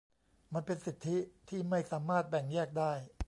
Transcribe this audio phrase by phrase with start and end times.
[0.53, 1.17] มันเป็นสิทธิ
[1.49, 2.93] ที่ไม่สามารถแบ่งแยกได้